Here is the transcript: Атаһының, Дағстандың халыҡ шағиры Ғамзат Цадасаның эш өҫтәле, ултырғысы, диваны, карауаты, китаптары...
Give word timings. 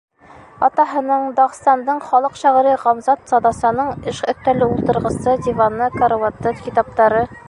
Атаһының, 0.67 1.25
Дағстандың 1.39 1.99
халыҡ 2.05 2.39
шағиры 2.43 2.71
Ғамзат 2.85 3.21
Цадасаның 3.33 3.93
эш 4.13 4.23
өҫтәле, 4.33 4.71
ултырғысы, 4.77 5.35
диваны, 5.49 5.91
карауаты, 6.01 6.57
китаптары... 6.69 7.23